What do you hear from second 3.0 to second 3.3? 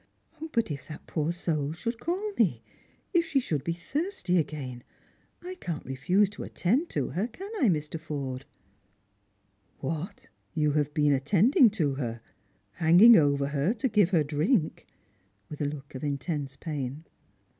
if